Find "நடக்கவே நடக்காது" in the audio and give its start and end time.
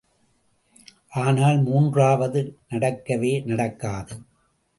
2.69-4.17